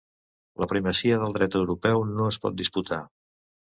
La 0.63 0.67
primacia 0.71 1.19
del 1.23 1.37
dret 1.37 1.57
europeu 1.61 2.07
no 2.15 2.31
es 2.33 2.43
pot 2.47 2.59
disputar. 2.63 3.03